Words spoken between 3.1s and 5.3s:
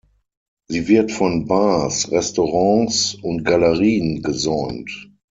und Galerien gesäumt.